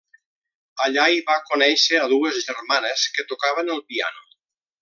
[0.85, 4.29] Allà hi va conèixer a dues germanes que tocaven el piano.